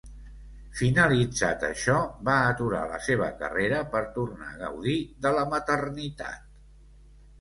[0.77, 1.97] Finalitzat això,
[2.29, 6.53] va aturar la seva carrera per tornar a gaudir de la maternitat.